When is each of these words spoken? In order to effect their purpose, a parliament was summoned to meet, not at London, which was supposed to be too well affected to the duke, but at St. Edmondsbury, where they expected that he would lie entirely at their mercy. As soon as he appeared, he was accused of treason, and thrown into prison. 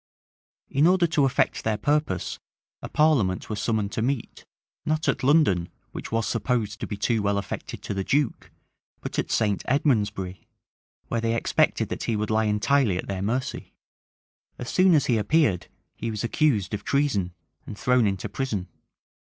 In 0.71 0.87
order 0.87 1.05
to 1.05 1.25
effect 1.25 1.63
their 1.63 1.77
purpose, 1.77 2.39
a 2.81 2.89
parliament 2.89 3.51
was 3.51 3.61
summoned 3.61 3.91
to 3.91 4.01
meet, 4.01 4.43
not 4.83 5.07
at 5.07 5.21
London, 5.21 5.69
which 5.91 6.11
was 6.11 6.25
supposed 6.27 6.79
to 6.79 6.87
be 6.87 6.97
too 6.97 7.21
well 7.21 7.37
affected 7.37 7.83
to 7.83 7.93
the 7.93 8.03
duke, 8.03 8.49
but 9.01 9.19
at 9.19 9.29
St. 9.29 9.61
Edmondsbury, 9.67 10.47
where 11.09 11.21
they 11.21 11.35
expected 11.35 11.89
that 11.89 12.05
he 12.05 12.15
would 12.15 12.31
lie 12.31 12.45
entirely 12.45 12.97
at 12.97 13.05
their 13.05 13.21
mercy. 13.21 13.75
As 14.57 14.71
soon 14.71 14.95
as 14.95 15.05
he 15.05 15.19
appeared, 15.19 15.67
he 15.93 16.09
was 16.09 16.23
accused 16.23 16.73
of 16.73 16.83
treason, 16.83 17.35
and 17.67 17.77
thrown 17.77 18.07
into 18.07 18.27
prison. 18.27 18.69